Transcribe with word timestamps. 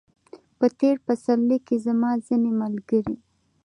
په 0.57 0.65
تېر 0.79 0.95
پسرلي 1.05 1.57
کې 1.67 1.75
زما 1.85 2.11
ځینې 2.25 2.51
ملګري 2.61 3.15